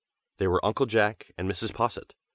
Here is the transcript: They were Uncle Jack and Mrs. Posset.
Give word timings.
They 0.37 0.47
were 0.47 0.65
Uncle 0.65 0.87
Jack 0.87 1.31
and 1.37 1.47
Mrs. 1.47 1.75
Posset. 1.75 2.15